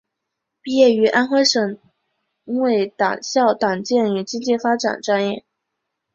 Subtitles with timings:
[0.63, 1.77] 毕业于安徽省
[2.45, 5.45] 委党校党建与经济发展专业。